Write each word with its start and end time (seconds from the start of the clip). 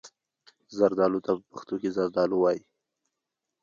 زردالو 0.77 1.19
ته 1.25 1.31
په 1.37 1.43
پښتو 1.51 1.75
کې 1.81 1.89
زردالو 1.97 2.35
وايي. 2.39 2.61